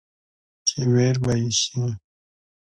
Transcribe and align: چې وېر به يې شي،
چې 0.67 0.79
وېر 0.91 1.15
به 1.23 1.33
يې 1.41 1.49
شي، 1.59 1.83